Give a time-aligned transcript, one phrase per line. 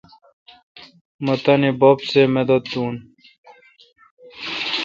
[1.23, 2.95] مہ تانی بب سہ مدد دون۔